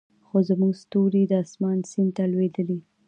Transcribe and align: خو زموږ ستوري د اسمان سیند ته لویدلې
خو 0.27 0.37
زموږ 0.49 0.73
ستوري 0.83 1.23
د 1.27 1.33
اسمان 1.43 1.77
سیند 1.91 2.11
ته 2.17 2.23
لویدلې 2.31 2.79